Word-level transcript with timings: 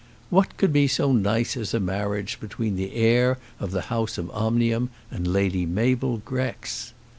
What 0.31 0.57
could 0.57 0.73
be 0.73 0.87
so 0.87 1.11
nice 1.11 1.55
as 1.55 1.75
a 1.75 1.79
marriage 1.79 2.39
between 2.39 2.75
the 2.75 2.95
heir 2.95 3.37
of 3.59 3.69
the 3.69 3.81
house 3.93 4.17
of 4.17 4.31
Omnium 4.31 4.89
and 5.11 5.27
Lady 5.27 5.67
Mabel 5.67 6.17
Grex? 6.25 6.93